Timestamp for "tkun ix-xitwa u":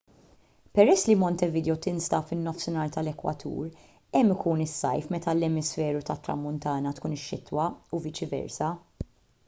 7.01-8.01